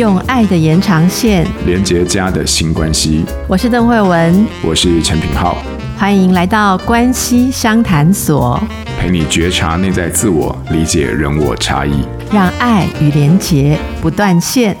[0.00, 1.46] 用爱的延长线。
[1.66, 3.22] 连接家的新关系。
[3.46, 5.58] 我是邓慧文，我是陈品浩，
[5.98, 8.58] 欢迎来到关系商谈所，
[8.98, 12.02] 陪你觉察内在自我，理解人我差异，
[12.32, 14.74] 让爱与连结不断线。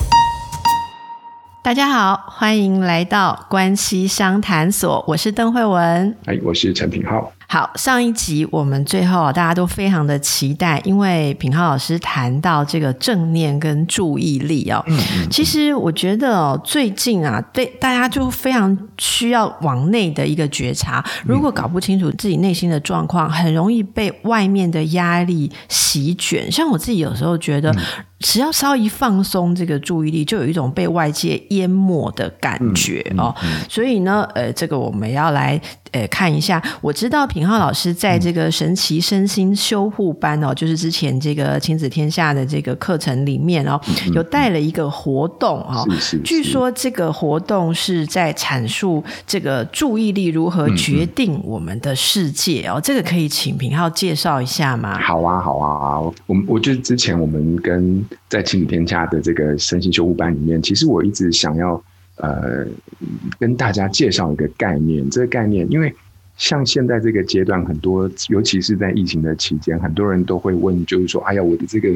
[1.60, 7.22] 大家好，欢迎来到关系商谈所，我是邓慧文，哎，我是陈品皓。
[7.52, 14.80] 好，上一集我们最后大家都非常的期待，因为品浩老师谈到这个正念跟注意力哦。
[14.86, 21.04] 嗯嗯嗯，其实我觉得哦，最近啊，对大家就非常需要往内的一个觉察。
[21.24, 26.52] 如果搞不清楚自己内心的状况，很容易被外面的压力席卷。
[26.52, 27.74] 像我自己有时候觉得，
[28.20, 33.34] 只要稍一放松这个注意力，就有一种被外界淹没的感觉哦。
[33.68, 36.62] 所以呢，呃，这个我们要来呃看一下。
[36.80, 37.40] 我知道品。
[37.50, 43.80] 浩老师在这个神奇身心修护班哦，就是之前这个亲子天下的这个课程里面哦，
[44.14, 45.84] 有带了一个活动哦。
[46.22, 52.78] 据说这个活动是在阐述这个注意力如何决定我们的世界哦。
[52.80, 54.96] 这个可以请品浩介绍一下吗？
[55.00, 61.82] 好啊，好啊，我我就是之前我们跟在亲子天下的这个身心修复班里面，其实我一直想要
[62.16, 62.66] 呃
[63.38, 65.94] 跟大家介绍一个概念，这个概念因为。
[66.36, 71.90] 像现在这个阶段，很多尤其是在疫情的期间，很多人都会问，就是说，哎呀，我的这个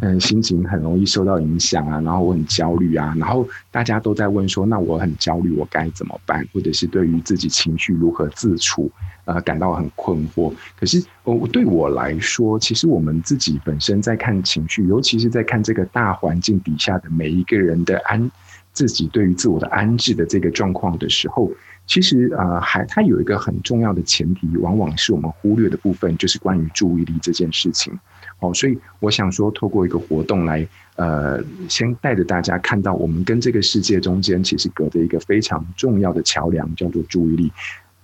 [0.00, 6.44] 嗯心情很容易受到影响啊，然后我很焦虑啊，然后大家都在问说，那我很焦虑，我该怎么办？
[6.52, 8.90] 或者是对于自己情绪如何自处，
[9.26, 10.50] 呃，感到很困惑。
[10.80, 18.30] 可是，我对我来说，其实我们自己本身在看情绪，尤其是在看这个大环境底下的每一个人的安，
[18.72, 21.52] 自己对于自我的安置的这个状况的时候。
[21.88, 27.96] 其实呃，还它有一个很重要的前提，往往是我们忽略的部分，就是关于注意力这件事情。
[28.40, 30.66] 哦，所以我想说，透过一个活动来，
[30.96, 37.52] 呃，先带着大家看到我们跟这个世界中间其实隔着一个非常重要的桥梁，叫做注意力。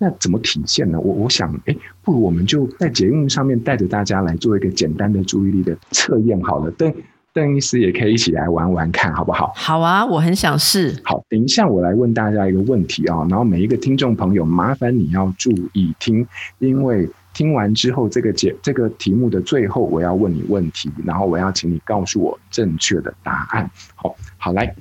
[0.03, 0.99] 那怎么体现呢？
[0.99, 6.69] 我我想，哎，不如我们就在节目上面带着大家来做一个简单的注意力的测验好了。
[6.73, 6.93] 邓。
[7.35, 9.51] 邓医师也可以一起来玩玩看，好不好？
[9.57, 10.95] 好啊，我很想试。
[11.03, 16.27] 好，等一下我来问大家一个问题啊，然后每一个听众朋友，麻烦你要注意听，
[16.59, 23.71] 因为听完之后，这个节这个题目的最后，我要问你问题，然后我要请你告诉我正确的答案。
[23.95, 24.75] 好，好，来，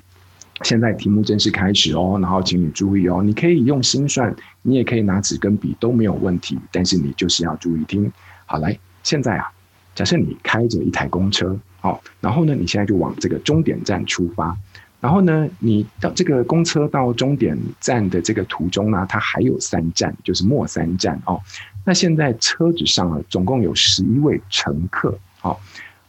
[0.63, 8.11] 现在题目正式开始哦，然后请你注意哦，你可以用心算，你也可以拿纸跟笔都没有问题，但是你就是要注意听。
[8.45, 9.51] 好，来，现在啊，
[9.95, 11.57] 假设你开着一台公车。
[11.79, 14.55] 好，然后呢，你现在就往这个终点站出发。
[14.99, 21.41] 然后呢，你到这个公车到终点站的这个途中呢，它还有三站，就是末三站哦。
[21.83, 25.17] 那现在车子上了总共有十一位乘客。
[25.39, 25.59] 好，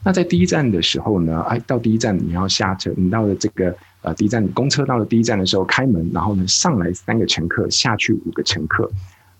[0.04, 8.90] 那在第一站的时候呢，哎，到第一站你要下车，你到了这个呃第一站，公车到了第一站的时候开门，然后呢上来三个乘客，下去五个乘客，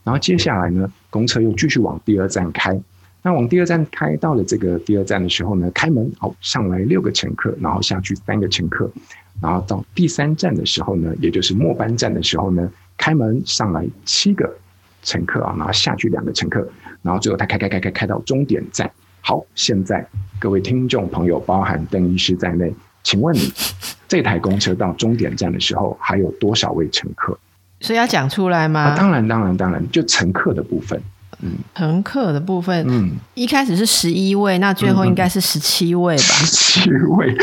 [0.03, 2.81] 然后接下来呢，公车又继续往第二站开。
[3.25, 8.91] 那往第二站开到了这个第二站的时候呢，开门好上来六个乘客，然后下去三个乘客，
[9.41, 14.53] 然后到第三站的时候呢，也就是末班站的时候呢，开门上来七个
[15.05, 16.69] 乘客啊，然后下去两个乘客，
[17.03, 18.91] 然后最后他开开开开开到终点站。
[19.21, 20.05] 好，现在
[20.41, 23.53] 各位听众朋友，包含邓医师在内，请问你
[24.07, 27.39] 这台公车到终点站的时候还有多少位乘客？
[27.81, 28.81] 所以要讲出来吗？
[28.81, 31.03] 啊，当然，当然，当然，就乘客的部分。
[31.43, 36.23] 嗯，乘客的部分，嗯，一开始是十一位，那最后应该是十七位吧？
[36.23, 37.37] 十七位，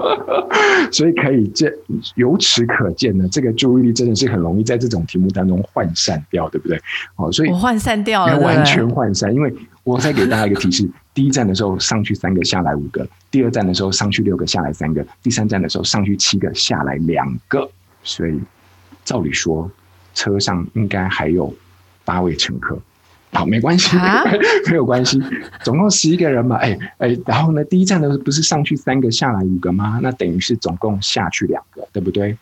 [0.92, 1.72] 所以可以这
[2.16, 6.78] 由此可见呢，这个注意力真的是很容易在这种题目当中涣散掉，对不对？
[7.16, 9.34] 哦，所以我涣散掉了，完全涣散。
[9.34, 9.54] 因为
[9.84, 17.66] 我再给大家一个提示： 第一站的时候上去三个，下来五个；第二站的时候上去六个，下来三个；第三站的时候上去七个，下来两个。
[18.02, 18.38] 所以
[19.02, 19.70] 照理说，
[20.14, 21.54] 车上应该还有
[22.04, 22.78] 八位乘客。
[23.34, 23.96] 好，没关系，
[24.70, 25.20] 没有关系，
[25.62, 29.98] 总共十一个人嘛，哎哎，然后呢，第一站的不是上去三个，下来五个吗？
[30.02, 32.38] 那等于是总共下去两个，对不对？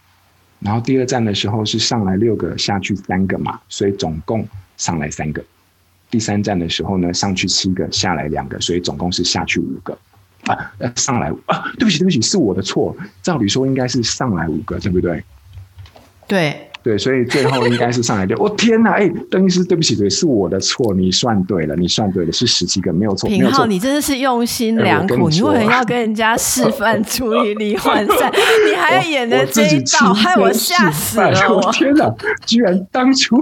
[0.60, 4.46] 然后第二站的时候是上来六个，下去三个嘛，所以总共
[4.76, 5.42] 上来三个。
[6.10, 9.98] 第三站的时候呢，上去七个，下来两个，所以总共是下去五个。
[10.44, 12.94] 啊，上来啊，对不起，对不起，是我的错。
[13.22, 15.24] 照理说应该是上来五个，对不对？
[16.26, 16.68] 对。
[16.82, 18.36] 对，所以最后应该是上来六。
[18.38, 18.92] 我、 哦、天哪！
[18.92, 23.28] 哎，邓医师，对不起，对，是我的错，你算对了，你算对了，是十七个，没有错。
[23.28, 28.32] 品浩，你真的是用心良苦，你为什么 要跟人家示范注意力涣散？
[28.68, 31.54] 你还要演的这一道，害我吓死了！
[31.54, 32.12] 我天哪，
[32.44, 33.40] 居然当初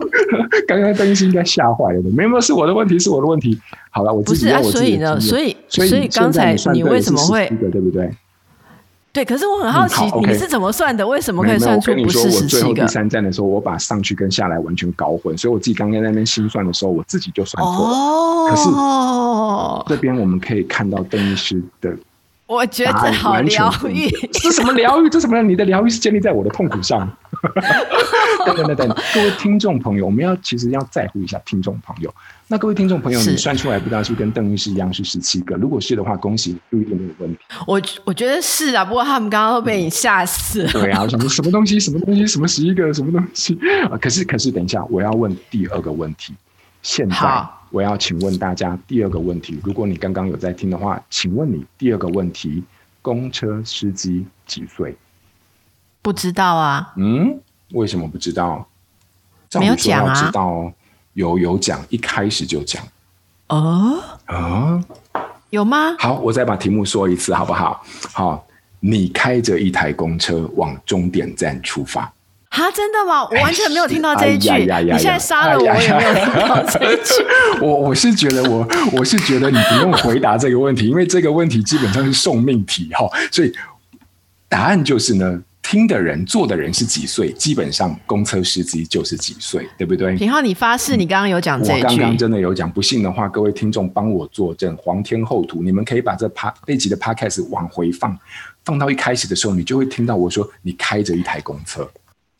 [0.69, 3.59] 刚刚邓医师应该吓坏了的，没有，是我的问题，是我的问题。
[3.91, 8.11] 好了，我自己，不是啊，所以呢，所以所以刚才你为什么会对不对？
[9.13, 11.05] 对，可是我很好奇，嗯、你是怎么算的？
[11.07, 12.45] 为什么可以算出不是十七个？
[12.45, 17.95] 我最后第三站的时候，我把上去跟下来完全搞混，所以我自己刚刚在那边心算的时候，我自己就算错了。
[17.95, 21.93] 哦，可是这边我们可以看到邓医师的，
[22.47, 24.09] 我觉得好疗愈。
[24.33, 25.09] 这是什么疗愈？
[25.09, 25.43] 这什么？
[25.43, 27.11] 你的疗愈是建立在我的痛苦上。
[28.45, 32.13] 等等等等，各位听众朋友，我们要其实要在乎一下听众朋友。
[32.49, 35.57] 那各位听众朋友，你算出来不知道是跟邓医师一样是十七个？
[35.57, 37.41] 如果是的话，恭喜你，注意力没有问题。
[37.67, 40.73] 我我觉得是啊，不过他们刚刚都被你吓死了。
[40.73, 41.79] 对啊，我想说什么东西？
[41.79, 42.27] 什么东西？
[42.27, 42.93] 什么十一个？
[42.93, 43.59] 什么东西？
[43.91, 46.35] 啊，可是可是，等一下，我要问第二个问题。
[46.83, 49.61] 现在我要请问大家第二个问题。
[49.63, 52.63] 如果你刚刚有在听的话，请问你第二个问题：
[53.03, 54.97] 公车司机几岁？
[56.03, 56.93] 不知道啊。
[56.97, 57.39] 嗯，
[57.73, 58.67] 为什么不知道？
[59.55, 60.15] 没有讲啊。
[60.15, 60.73] 知道。
[61.15, 62.81] 有有讲，一开始就讲，
[63.49, 64.81] 哦啊，
[65.51, 65.97] 有吗？
[65.99, 67.85] 好，我再把题目说一次，好不好？
[68.13, 68.47] 好，
[68.79, 72.03] 你开着一台公车往终点站出发。
[72.51, 73.25] 哈，真的吗？
[73.25, 74.51] 我完全没有听到这一句。
[74.53, 77.13] 你现在杀了我，我也没有听到这一句。
[77.61, 83.53] 我我是觉得我我是觉得你不用回答这个问题，因为这个问题基本上是送命题哈，所以
[84.49, 85.43] 答案就是呢。
[85.63, 87.33] 听的人、坐的人是几岁？
[87.33, 90.17] 基本上公车司机就是几岁，对不对？
[90.17, 91.85] 平浩，你发誓，你刚刚有讲这一句。
[91.85, 98.19] 我刚刚真的有讲，不信的话，各位听众帮我作证，皇天厚土，你们可以把这趴这集的 podcast 往回放，
[98.65, 101.89] 放到一开始的时候，你就会听到我说，你开着一台公车。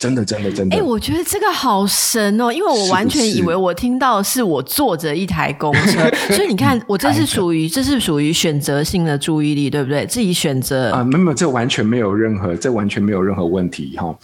[0.01, 0.75] 真的，真的，真的。
[0.75, 10.03] 哎、欸，我觉得这个好神哦，因为我完全以为我听到是我坐着一台公车，是 是所以你看，我这是属于这是属于选择性的注意力，对不对？
[10.07, 14.17] 自己选择啊，没有，没有，这完全没有任何，这完全没有任何问题哈。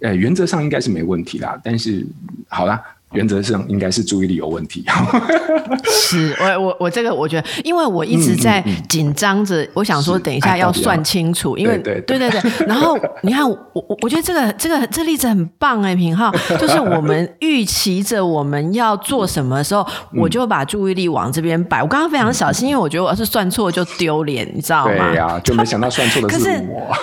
[0.00, 2.06] 呃，原则上应该是没问题啦，但是
[2.48, 2.80] 好啦。
[3.12, 4.84] 原则上应该是注意力有问题。
[5.90, 12.66] 是我我我这个我觉得，因为我一直在紧张着，我想说等一下要算清楚，因为对对对对。
[12.66, 21.82] 然后 你看我我我觉得这个这个这例子很棒哎，平浩， 就是我们预期着我们要做什么的时候，我就把注意力往这边摆。
[21.82, 25.08] 我刚刚非常小心，因为我觉得我要是算错就丢脸，你知道吗？
[25.10, 26.94] 对呀，就没想到算错的是我。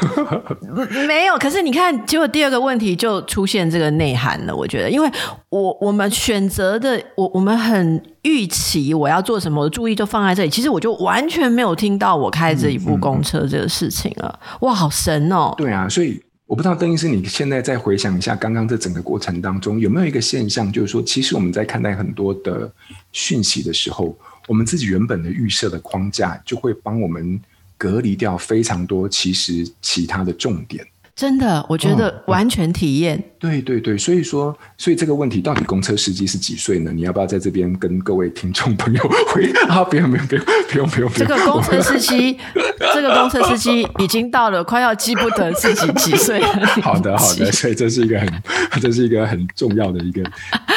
[1.07, 4.55] 没有，可是你看，结果第二个问题就出现这个内涵了。
[4.55, 5.09] 我觉得，因为
[5.49, 5.94] 我我。
[5.95, 10.49] 我们选择的，我我们很预期我要做什么，我的注意就放在这里。
[10.49, 14.37] 其实我就完全没有听到我开着一部公车这个事情了。
[14.59, 15.53] 哇，好神哦！
[15.57, 22.69] 对啊，所以我不知道邓医师，你现在再回想一下刚刚这整个过程当中，有没有一个现象，就是说，其实我们在看待很多的
[23.13, 24.13] 讯息的时候，
[24.49, 27.39] 我们自己原本的预设的框架，就会帮我们
[27.77, 30.85] 隔离掉非常多其实其他的重点。
[31.15, 33.17] 真的，我觉得完全体验。
[33.17, 36.91] 嗯嗯对对对，所以说，所以这个问题到底公车司机是几岁呢？
[36.91, 39.83] 你要不要在这边跟各位听众朋友回啊？
[39.83, 41.11] 不用不用不用不用不用。
[41.13, 42.35] 这个公车司机，
[42.93, 46.47] 这个公车司机已经到了快要记不得自己几岁了。
[46.81, 50.23] 好 的好的， 所以这是一个很这是一个很重要的一个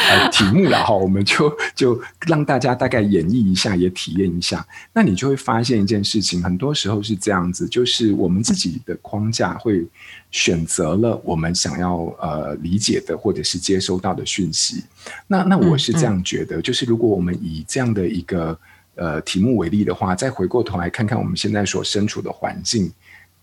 [0.09, 0.93] 呃题目了哈。
[0.93, 4.65] 我们就 就让大家大概演绎一下，也体验一下。
[4.93, 9.85] 那你就会发现一件事情，很多时候是这样子，就是我们自己的框架会
[10.29, 12.49] 选择了我们想要呃。
[12.61, 14.83] 理解的或者是接收到的讯息，
[15.27, 18.59] 那那我是这样觉得，嗯嗯、就是如果我们以这样的一个
[18.95, 22.91] 呃题目为例的话，再回过头来看看我们现在所身处的环境，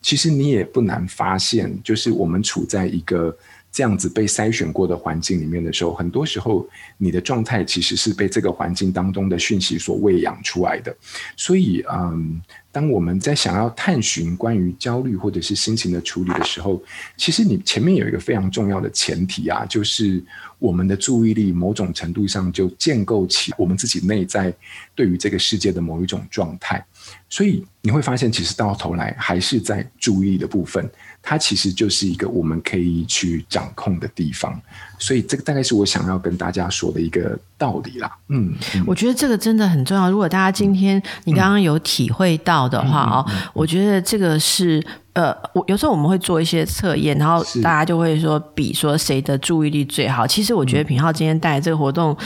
[0.03, 3.35] 其实你也不难发现，就是我们处在一个
[3.77, 6.67] 这样子被筛选过的环境里面的时候，很多时候
[6.97, 10.97] 你的状态其实是被这个环境当中的讯息所喂养出来的，
[11.37, 12.41] 所以嗯。
[12.73, 16.83] 当我们在想要探寻关于焦虑或者是心情的处理的时候，
[17.17, 20.23] 其实你前面有一个非常重要的前提啊，就是
[20.59, 24.55] 我们的注意力某种程度上就建构起我们自己内在
[24.95, 26.85] 对于这个世界的某一种状态。
[27.29, 30.89] 所以你会发现，其实到头来还是在注意的部分，
[31.23, 34.61] 它其实就是一个我们可以去掌控的地方。
[34.99, 38.11] 所以这个大概是我想要跟大家说的一个道理啦。
[38.29, 40.11] 嗯，嗯，我觉得这个真的很重要。
[40.11, 44.83] 如果大家今天你刚刚有体会到的话哦，我觉得这个是
[45.13, 50.27] 呃，我有时候我们会做一些测验，然后大家就会说比说谁的注意力最好。
[50.27, 52.17] 其实我觉得品浩今天带来这个活动。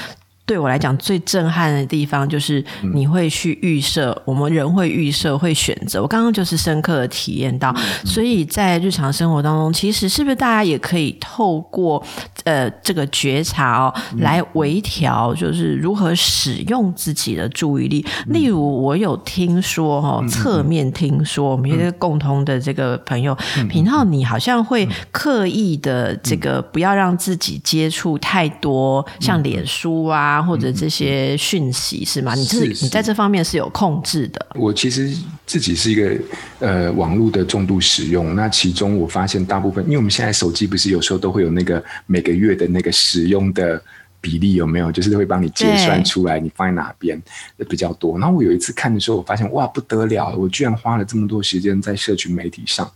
[0.50, 6.02] 对我来讲，最震撼的地方就是你会去预设，我们人会预设，会选择。
[6.02, 7.72] 我刚刚就是深刻的体验到，
[8.04, 12.04] 所以在日常生活当中，其实是不是大家也可以透过
[12.42, 18.04] 呃这个觉察哦，来微调，就是如何使用自己的注意力。
[18.26, 23.32] 例如，我有听说哈，侧面听说，我们一个共同的这个朋友
[23.68, 30.39] 品皓，你好像会刻意的这个不要让自己接触太多像脸书啊。
[30.40, 32.34] 啊，或者这些讯息、嗯、是吗？
[32.34, 34.46] 你自己你在这方面是有控制的。
[34.54, 35.14] 我其实
[35.46, 36.16] 自己是一个
[36.58, 43.82] 呃网络的重度使用，那其中我发现大部分，因为我们现在手机不是有时候都会有那个每个月的那个使用的
[44.20, 44.90] 比例有没有？
[44.90, 47.20] 就是会帮你结算出来你放在哪边
[47.68, 48.18] 比较多。
[48.18, 52.90] 然后我有一次看的时候，我发现哇不得了，我居然花了这么多时间在社群媒体上。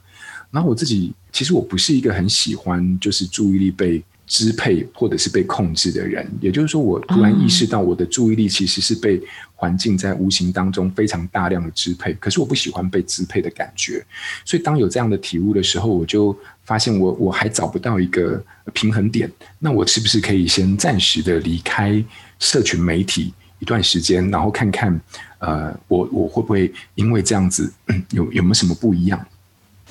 [0.50, 9.20] 然后我自己其实我不是一个很喜欢就是注意力被支配或者是被控制的人，也就是说，我突然意识到我的注意力其实是被
[9.54, 12.12] 环境在无形当中非常大量的支配。
[12.14, 14.04] 可是我不喜欢被支配的感觉，
[14.44, 19.30] 所以当有这样的体悟的时候，我就发现我我还找不到一个平衡点。
[19.58, 22.02] 那我是不是可以先暂时的离开
[22.38, 24.98] 社群媒体一段时间，然后看看
[25.38, 27.70] 呃，我我会不会因为这样子
[28.10, 29.26] 有有没有什么不一样？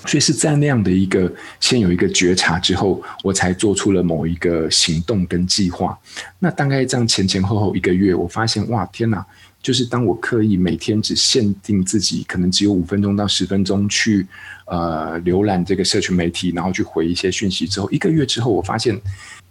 [0.05, 5.97] 所以是在那样的一个先有一个觉察之后，我才做出了某一个行动跟计划。
[6.39, 9.25] 那大概这样前前后后一个月，我发现哇，天哪！
[9.61, 14.27] 就是当我刻意每天只限定自己可能只有五分钟到十分钟去
[14.65, 18.99] 呃浏览这个社群媒体，然后去回一些讯息之后，一个月之后，我发现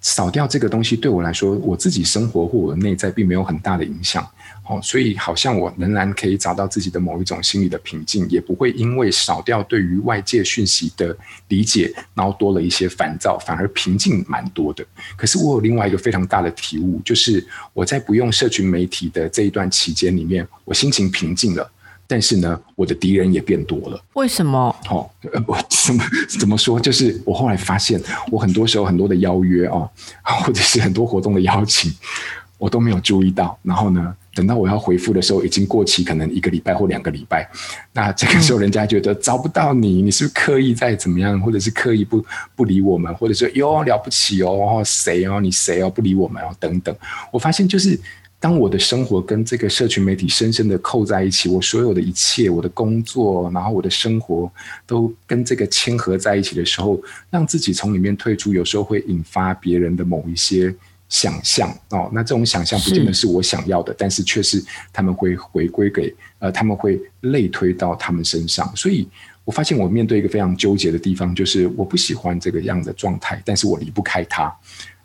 [0.01, 4.27] 扫掉这个东西对我来说，我自己生活或我的内在并没有很大的影响。
[4.69, 11.17] 哦，所以好像我仍然可以找到自己的某一种心理的平静，也不会因为少掉对于外界讯息的
[11.49, 14.87] 理解，然后多了一些烦躁，反而平静蛮多的。
[15.17, 21.69] 可是我有另外一个非常大的体悟，就是我在不用社群媒体的这一段期间里面，我心情平静了，
[22.13, 23.99] 但是呢，我的敌人也变多了。
[24.13, 24.77] 为什么？
[24.91, 25.09] 哦，
[25.47, 26.05] 我 怎么
[26.39, 26.79] 怎么说？
[26.79, 27.99] 就是我后来发现，
[28.31, 29.89] 我很多时候很多的邀约哦，
[30.45, 31.91] 或者是很多活动的邀请，
[32.59, 33.59] 我都没有注意到。
[33.63, 37.51] 然后呢，等到我要回复的时候，已经过期，可能一个礼拜或两个礼拜。
[37.95, 42.23] 那这个时候，人家觉得找不到你，你是不是刻意在怎么样，或者是刻意不
[42.55, 46.95] 不理我们，或者说哟了不起哦，谁哦，你谁哦，不理我们哦，等等。
[47.33, 47.99] 我发现，就是
[48.43, 54.51] 当我的生活跟这个社群媒体深深的扣在一起，我所有的一切，我的工作，然后我的生活，
[54.85, 60.75] 都跟这个牵合在一起的时候，让自己从里面退出，有时候会引发别人的某一些。
[61.13, 69.07] 想象哦，那这种想象不见得是我想要的，是但是却是他们会回归给呃，他们会类推到他们身上，所以
[69.45, 74.51] 我发现我面对一个非常纠结的地方，就是我不喜欢这个样的状态，但是我离不开它。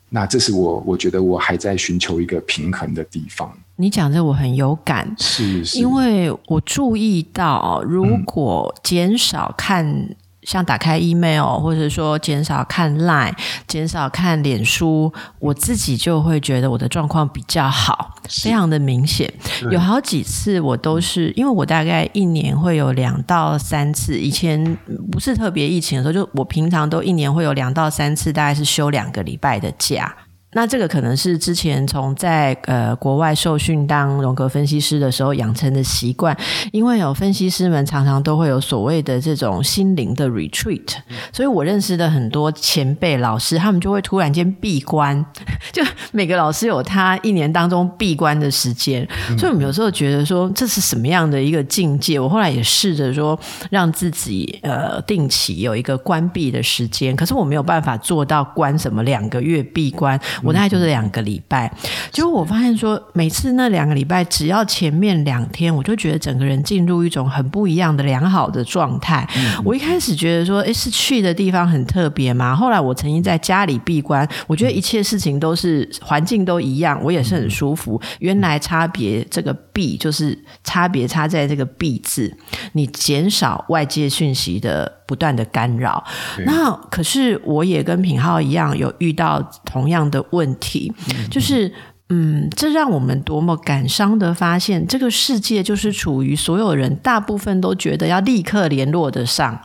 [0.09, 3.51] 那这是我我觉得我还在寻求一个平衡的地方。
[3.75, 10.15] 你讲这我很有感，是，是因为我注意到，如果减少看。
[10.47, 13.33] 嗯像打开 email，或者说减少看 line，
[13.67, 19.29] 减少看脸书，我自己就会觉得我的状况比较好，非常的明显。
[19.69, 24.77] 有好几次我都是，因为我大概一年会有两到三次，以前
[25.11, 30.15] 不是特别疫情的时候，就我平常都一年会有两到三次，大概是休两个礼拜的假。
[30.53, 36.35] 那这个可能是之前从在呃国外受训当荣格分析师的时候养成的习惯，
[36.71, 40.87] 因为有分析师们常常都会有所谓的这种心灵的 retreat，
[41.33, 45.23] 所以我认识的很多前辈老师，他们就会突然间闭关，
[45.73, 52.17] 就每个老师有他一年当中闭关的时间，所以我们有时候觉得说，这是什么样的一个境界？
[52.17, 53.37] 我后来也试着说
[53.69, 60.19] 让自己呃定期有一个关闭的时间，可是我没有办法做到关什么两个月闭关。
[60.47, 61.69] 我大概就是两个礼拜，
[62.09, 69.27] 结果我发现说，每次那两个礼拜，只要前面两天，我就觉得整个人进入一种很不一样的良好的状态。
[69.65, 72.55] 我一开始觉得说，诶，是去的地方很特别嘛？
[72.55, 78.01] 后来我曾经在家里闭关，我觉得一切事情都是环境都一样，我也是很舒服。
[78.19, 82.33] 原来差别这个闭就是差别差在这个闭字，
[82.71, 84.96] 你减少外界讯息的。
[85.07, 86.03] 不断的干扰，
[86.45, 90.93] 那可是我也跟品浩一样有遇到同样的问题，
[91.31, 91.73] 就是。
[92.09, 99.59] 嗯，这让我们多么感伤的发现，这个世界就是处于所有人大部分都觉得要立刻联络得上。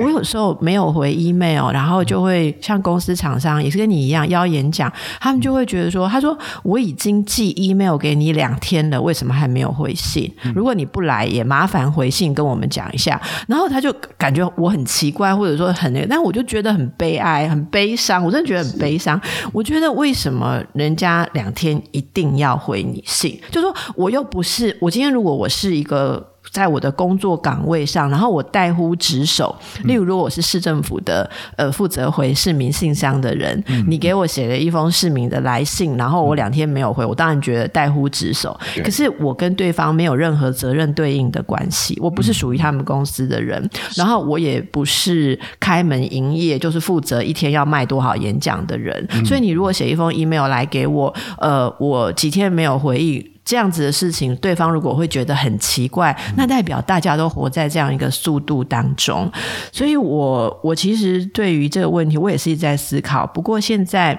[0.00, 10.28] 我有时候没有回 email，然后就会像公司厂商也是跟你一样邀演讲，他们就会觉得说：“他说我已经寄 email 给你两天了，为什么还没有回信？
[10.52, 18.24] 如果你不来，也麻烦回信跟我们讲一下。”然后他就感觉我很奇怪，或者说很那个，但我就觉得很悲哀、很悲伤。
[18.24, 19.20] 我真的觉得很悲伤。
[19.52, 21.80] 我觉得为什么人家两天？
[21.92, 29.54] 一定要回你信，就说我又不是我今天如果我是一个在我的工作岗位上，然后我代乎职守。
[29.84, 38.58] 例如，如果我是市政府的呃负责回市民信箱的人，嗯、你给我写了一封市民的来信，然后我两天没有回，我当然觉得代乎职守。
[38.84, 49.06] 可是我跟对方没有任何责任对应的关系，我不是属于他们公司的人，嗯、然后我也不是开门营业，就是负责一天要卖多少演讲的人。
[49.10, 53.33] 嗯、所以你如果写一封 email 来给我，呃，我几天没有回应。
[53.44, 59.30] 这样子的事情，对方如果会觉得很奇怪，那代表大家都活在这样一个速度当中。
[59.70, 63.26] 所以我我其实对于这个问题，我也是一直在思考。
[63.26, 64.18] 不过现在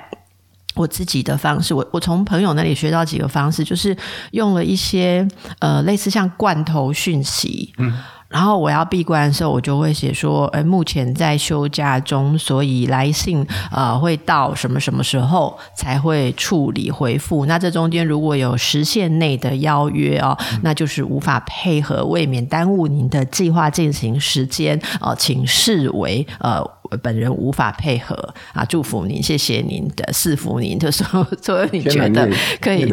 [0.76, 3.98] 我自己的方式，我我从朋友那里学到几个方式，就是
[4.32, 5.28] 用了一些
[5.60, 7.98] 呃类似像罐头讯息，嗯。
[8.36, 17.46] 然后我要闭关的时候，我就会写说，呃，目前在休假中，所以来信呃会到什么什么时候才会处理回复。
[17.46, 26.62] 那这中间如果有时限内的邀约哦，那就是无法配合，未免耽误您的计划进行时间哦，呃，请视为呃。
[26.98, 28.16] 本人无法配合
[28.54, 28.64] 啊！
[28.66, 32.30] 祝福您，谢谢您的赐福您， 就说所以你觉得
[32.62, 32.86] 可以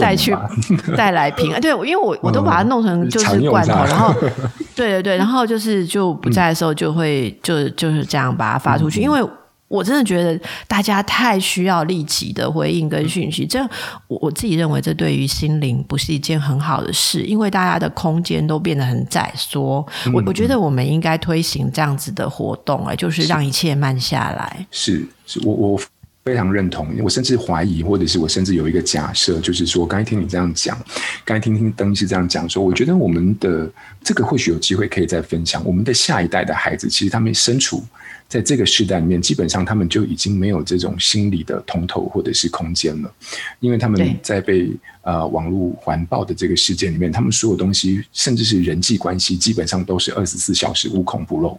[0.00, 0.34] 带去
[0.96, 1.60] 带来平安。
[1.60, 4.14] 对，因为我我都把它弄成就是罐头，然后
[4.74, 9.20] 对对对，然后就是就不在的时候就会就就是这样把它发出去，因为。
[9.68, 13.60] 我真的觉得大家太需要立即的回应跟讯息，这
[14.06, 19.84] 我我自己认为这对于心灵不是一件很好的事，因为大家的空间都变得很窄缩。
[20.14, 24.66] 我我觉得我们应该推行这样子的活动，哎，就是让一切慢下来。
[24.70, 25.80] 是是，我我
[26.24, 26.88] 非常认同。
[27.02, 30.78] 我甚至怀疑，或者是我甚至有一个假设，就是说，刚才听你这样讲，
[31.24, 33.68] 刚才听听灯是这样讲，说，我觉得我们的
[34.04, 35.60] 这个或许有机会可以再分享。
[35.64, 37.82] 我们的下一代的孩子，其实他们身处。
[38.28, 43.14] 在这个时代里面，基本上他们就已经没有这种心理的通透或者是空间了，
[43.60, 44.68] 因为他们在被
[45.02, 51.56] 呃网络环抱的这个世界里面，他们所有东西，甚至是人际关系，基本上都是二十四小时无孔不入、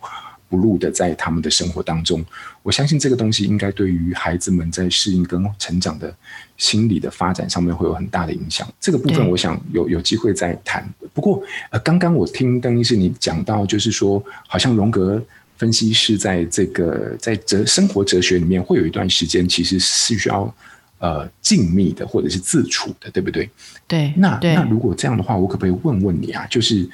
[0.49, 2.23] 不露的在他们的生活当中。
[2.61, 6.13] 我相信这个东西应该对于孩子们在适应跟成长的
[6.57, 8.67] 心理的发展上面会有很大的影响。
[8.77, 10.85] 这个部分我想有有机会再谈。
[11.13, 15.23] 不过呃，刚刚我听邓医师你讲到，就是说好像荣格。
[15.57, 20.55] 分析师在这个在哲生活哲学里面，会有一段时间其实是需要
[20.99, 23.49] 呃静谧的，或者是自处的，对不对？
[23.87, 24.13] 对。
[24.15, 26.45] 那那如果这样的话，我可不可以问问你啊？
[26.45, 26.87] 就是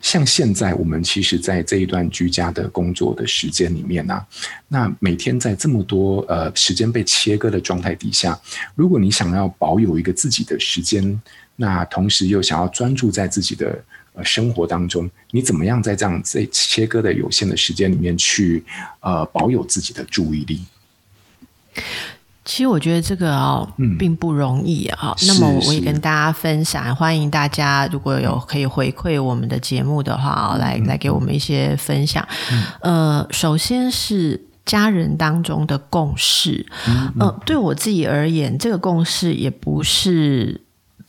[0.00, 4.26] 像现在我们其实，在这一段居家的工作的时间里面呢、啊，
[4.68, 8.38] 那每天在这么多呃时间被切割的状态底下，
[8.74, 11.20] 如果你想要保有一个自己的时间，
[11.56, 13.82] 那同时又想要专注在自己的。
[14.14, 18.62] 呃，生活当中，你怎么样在这样在切割的有限的时间里面去
[19.00, 20.60] 呃保有自己的注意力？
[22.44, 25.14] 其实我觉得这个哦，嗯、并不容易啊。
[25.26, 32.26] 那么我也跟大家分享，是欢迎大家如果有可以回馈我们的节目的话，来来给我们一些分享。
[32.80, 36.66] 嗯、呃，首先是家人当中的共识。
[36.88, 40.60] 嗯，嗯、呃，对我自己而言，这个共识也不是。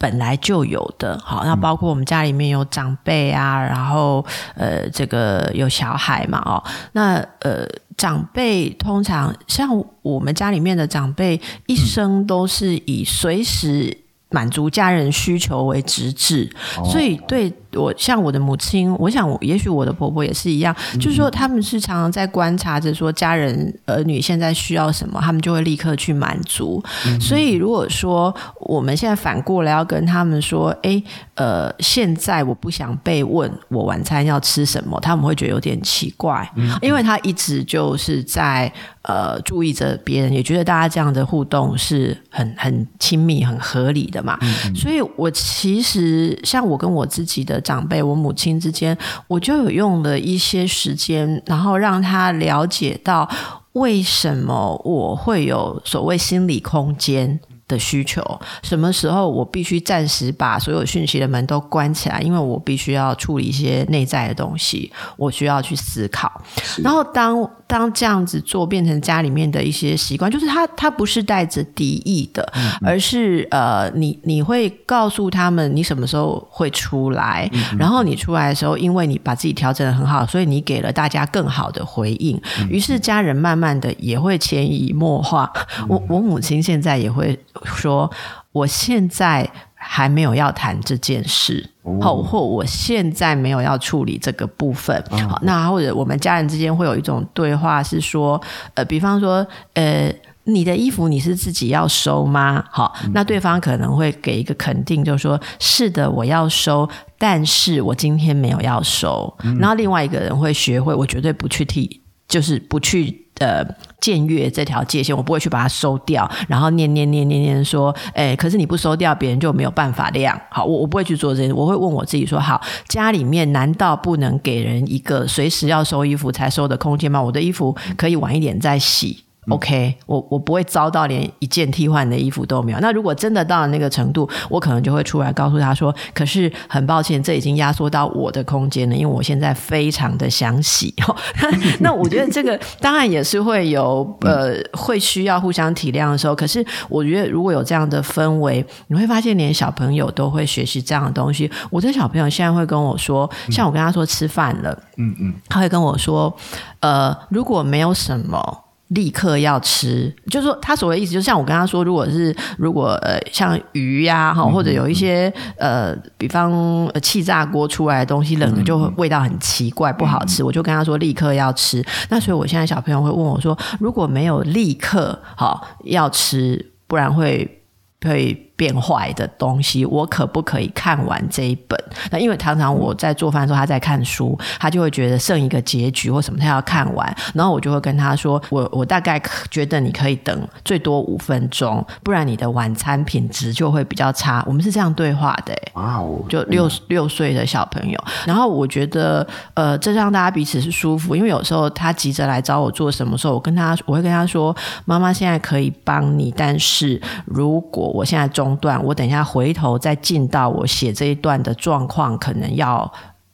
[0.04, 6.62] 本来就有的，好，那包括我们家里面有长辈啊，然后呃，这个有小孩嘛，哦，
[6.92, 9.70] 那呃，长辈通常像
[10.02, 13.98] 我们家里面的长辈，一生都是以随时
[14.30, 17.54] 满足家人需求为直至，所以对。
[17.76, 26.84] 我像我的母亲，我想也许我的婆婆也是一样，嗯、就是说他们是常常在观察着说家人儿女现在需要什么，他们就会立刻去满足。
[27.08, 31.02] 嗯、所以如果说我们现在反过来要跟他们说，哎，
[31.36, 38.72] 呃，现在我不想被问我晚餐要吃什么，他们会觉得有点奇怪，嗯、因为他一直就是在
[39.04, 44.38] 呃注意着别人，也觉得大家这样的互动是很很亲密、很合理的嘛。
[44.42, 47.62] 嗯、所以我其实像我跟我自己的。
[47.63, 48.95] 长辈，我母亲之间，
[49.28, 53.28] 我就有用了一些时间，然后让他了解到
[53.71, 58.21] 为什么我会有所谓心理空间的需求，
[58.62, 66.41] 什么时候我必须暂时把所有讯息的门都关起来，因为我必须要处理一些内在的东西，我需要去思考。
[66.84, 72.88] 然后当当这样子做变成家里面的一些习惯，就是他他不是带着敌意的，嗯嗯。
[72.88, 85.52] 而是呃，你你会告诉他们你什么时候会出来，然后你出来的时候，因为你把自己调整的很好，所以你给了大家更好的回应，于是家人慢慢的也会潜移默化。
[85.90, 87.40] 我我母亲现在也会。
[87.76, 88.12] 说
[88.52, 95.04] 我现在还没有要谈这件事，好、哦，或我现在没有要处理这个部分。
[95.10, 98.41] 好、哦，那或者我们家人之间会有一种对话，是说，
[98.74, 100.13] 呃，比方说，呃，
[100.46, 102.63] 你的衣服你是自己要收吗？
[102.72, 109.34] 好，那对方可能会给一个肯定，就是说是的，我要收，但是我今天没有要收。
[109.60, 113.66] 然后另外一个人会学会，我绝对不去替，就是不去呃
[114.00, 120.40] 僭越这条界限，我不会去把它收掉，然后念念念念念说，哎，可是你不收掉，别人就没有办法量。
[120.50, 127.22] 好，我我不会去做这些，我会问我自己说，好，家里面难道不能给人一个随时要收衣服才收的空间吗？
[127.22, 129.24] 我的衣服可以晚一点再洗。
[129.50, 132.80] OK，我我不会遭到连一件替换的衣服都没有。
[132.80, 140.94] 那如果真的到了那个程度，我可能就会出来告诉他说：“可是很抱歉，这已经压缩到我的空间了，因为我现在非常的想洗。
[141.82, 146.34] ”那我觉得这个 当然也是会有呃会需要互相体谅的时候。
[146.34, 151.52] 可是我觉得如果有这样的氛围，你会发现连小朋友都会学习这样的东西。
[151.70, 156.34] 我的小朋友现在会跟我说，像我跟他说吃饭了，嗯嗯，他会跟我说
[156.80, 158.60] ：“呃，如果没有什么。”
[158.94, 171.84] 立刻要吃，就是说他所谓意思，就像我跟他说，如果是如果呃像鱼呀、啊、哈，或者有一些呃，比方气炸锅出来的东西，冷了就味道很奇怪，不好吃，我就跟他说立刻要吃。
[172.10, 177.64] 那所以我现在小朋友会问我说，如果没有立刻好要吃，不然会
[178.06, 178.50] 会。
[178.56, 181.78] 变坏的东西，我可不可以看完这一本？
[182.12, 187.16] 那因为常常我在做饭的时候，他在看书，他就会觉得剩一个结局或什么，他要看完。
[187.34, 195.54] 然后我就会跟他说：“我我大概觉得你可以等最多五分钟，不然你的晚餐品质就会比较差。”我们是这样对话的。
[195.74, 196.24] 哇哦！
[196.30, 212.92] 就六六岁的小朋友，然后我觉得呃，这让大家彼此是舒服，因为有时候他急着来找我做什么时候，我跟他我会跟他说：“妈妈现在可以帮你，但是如果我现在中。”段，我等一下回头再进到我写这一段的状况，可能要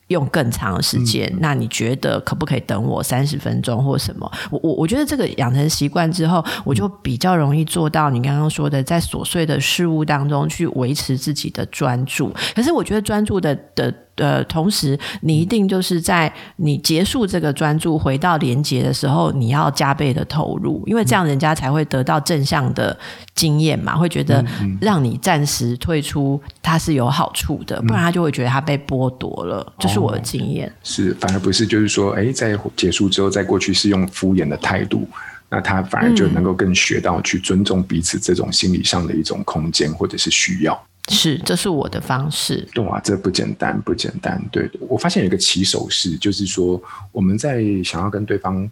[0.07, 1.27] 用更长的时间。
[1.33, 4.31] 嗯、那你觉得可不可以等我三十分钟或什么？
[4.51, 12.33] 我我我觉得这个养成习惯之后，我就比较容易做到你刚刚说的，在琐碎的事物当中去维持自己的专注。
[12.55, 13.93] 可是我觉得专注的的。
[14.19, 22.95] 呃，同时你一定就是在你结束这个专注回到连接的时候，你要加倍的投入，因为这样人家才会得到正向的
[23.33, 24.45] 经验嘛，会觉得
[24.79, 29.73] 让你暂时退出它是有好处的，不然他就会觉得他被剥夺了。
[29.79, 30.67] 这是我的经验。
[30.67, 35.07] 哦，是反而不是，就是说，哎，在结束之后，在过去是用敷衍的态度，
[35.49, 40.83] 那他反而就能够更学到去尊重彼此这种心理上的一种空间或者是需要。
[41.09, 42.67] 是，这是我的方式。
[42.73, 44.41] 对啊，这不简单，不简单。
[44.51, 48.69] 对，我发现有一个起手式，就是说我们在想要跟对方。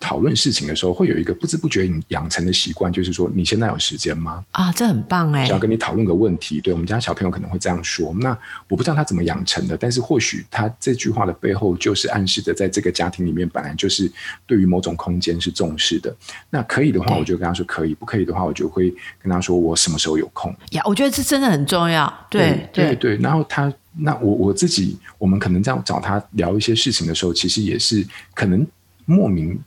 [0.00, 4.44] 讨论事情的时候，会有一个不知不觉养成的习惯，就是说，你现在有时间吗？
[4.52, 5.44] 啊，这很棒哎！
[5.44, 8.14] 想要跟你讨论个问题，对我们家小朋友可能会这样说。
[8.20, 8.36] 那
[8.68, 14.10] 我不知道他怎么养成的，但是或许他这句话的背后，就是暗示着在这个家庭里面，本来就是
[14.46, 16.14] 对于某种空间是重视的。
[16.48, 20.54] 那可以的话，我就跟他说可以；不可以的话，我就会跟他说我什么时候有空。
[20.70, 22.12] 呀，我觉得这真的很重要。
[22.30, 23.16] 对对对，对。
[23.16, 28.64] 然后他，那我我自己，我们可能这样找他聊一些事情的时候，其实也是可能
[29.04, 29.58] 莫名。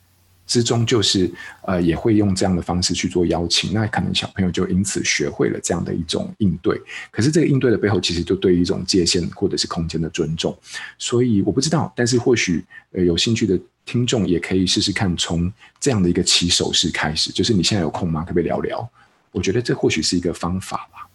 [0.51, 6.77] 之中就是呃，也会用这样的方式去做邀请，那可能小朋友就因此学会了这样的一种应对。
[7.09, 10.53] 可是这个应对的背后，其实就对于一种界限或者是空间的尊重。
[10.97, 12.61] 所以我不知道，但是或许
[12.91, 18.23] 呃有兴趣的听众也可以试试看，从这样的一个起手式开始，就是你现在有空吗？
[18.23, 18.91] 可不可以聊聊？
[19.31, 21.07] 我觉得这或许是一个方法吧。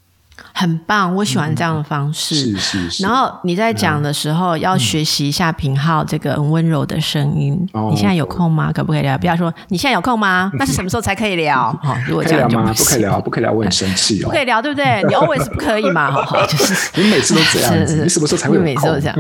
[0.59, 2.35] 很棒，我喜欢这样的方式。
[2.35, 3.03] 嗯、是是是。
[3.03, 7.55] 然后你在讲的时候，要学习一下平浩这个很温柔的声音。
[7.75, 8.73] 嗯、你现在有空吗？
[8.73, 9.19] 可不可以聊？
[9.19, 10.51] 不要说你现在有空吗？
[10.59, 11.71] 那是什么时候才可以聊？
[11.83, 14.29] 哈、 哦，如果这样就不，不可以聊，不可以聊，我很生气哦。
[14.29, 15.03] 不可以聊，对不对？
[15.07, 16.11] 你 always 不可以嘛？
[16.25, 18.57] 哈， 就是你每次都这样子，是是，你什么时候才会？
[18.57, 19.17] 每次都这样。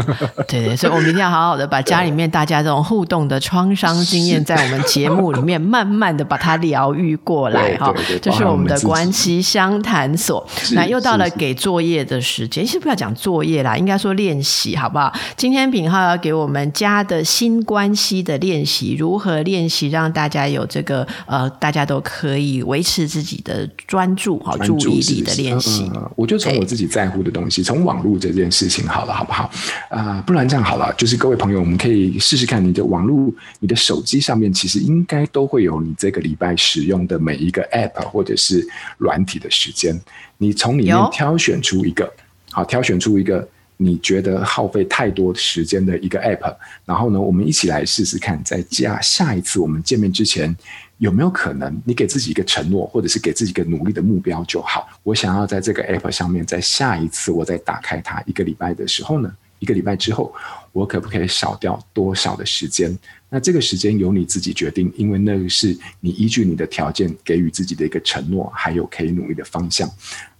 [0.49, 7.77] 对对，所以我们一定要好好的把家里面大家这种互动的创伤经验， 在我们节目里面慢慢的把它疗愈过来。
[7.77, 10.43] 哈，这是我们的关系相谈所。
[10.73, 11.26] 那又到了。
[11.31, 15.13] 给作业的时间，其实不要讲作业啦，应该说练习，好不好？
[15.37, 25.91] 今天品浩要给我们家的新关系的练习，如何练习让大家有这个呃，大家都可以维持自己的专注好，注意力的练习。
[25.95, 29.45] 呃，我就从我自己在乎的东西，从网络这件事情好了，好不好？
[29.91, 38.67] 啊，呃，不然这样好了，就是各位朋友，我们可以试试看，你的网络，你的手机上面其实应该都会有你这个礼拜使用的每一个 App 或者是
[38.99, 40.01] 软体的时间。
[40.39, 42.13] 你从里面挑选出一个，
[42.51, 43.47] 好，挑选出一个
[43.77, 50.55] 你觉得耗费太多时间的一个 app，然后呢，我们一起来试试看，在下下一次我们见面之前，
[50.99, 54.89] 有没有可能你给自己一个承诺，或者是给自己一个努力的目标就好。
[55.03, 60.35] 我想要在这个 app 上面，在下一次我再打开它一个礼拜的时候呢，一个礼拜之后，
[60.73, 62.97] 我可不可以少掉多少的时间？
[63.29, 69.91] 那这个时间由你自己决定，因为那个是你依据你的条件给予自己的一个承诺，还有可以努力的方向。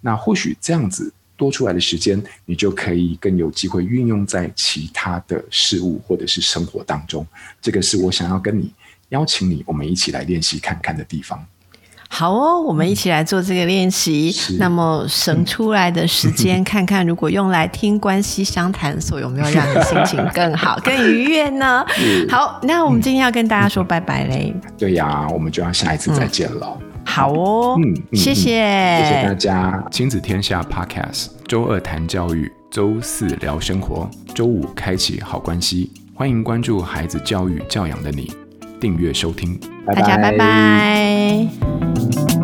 [0.01, 7.27] 那或许这样子多出来的时间，你就可以更有机会运用在其他的事物或者是生活当中。
[7.61, 8.73] 这个是我想要跟你
[9.09, 11.45] 邀请你，我们一起来练习看看的地方。
[12.09, 14.35] 好哦，我们一起来做这个练习。
[14.59, 21.85] 那么省出来的时间， 看看如果用来听关系相谈所，有没有让你心情更好、更愉悦呢？
[22.31, 24.55] 好，那我们今天要跟大家说拜拜嘞。
[24.79, 26.79] 对呀，我们就要下一次再见了。
[27.05, 29.85] 好哦，嗯，谢谢，谢谢大家。
[29.91, 35.93] 亲子天下 Podcast，周二谈教育，周四聊生活，周五开启好关系。
[36.15, 38.33] 欢迎关注孩子教育教养的你，
[38.81, 39.59] 订阅收听。
[39.87, 42.36] 大家拜拜。